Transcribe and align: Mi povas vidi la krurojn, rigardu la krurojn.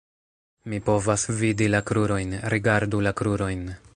Mi 0.71 0.79
povas 0.87 1.25
vidi 1.41 1.69
la 1.75 1.83
krurojn, 1.91 2.35
rigardu 2.57 3.05
la 3.09 3.15
krurojn. 3.23 3.67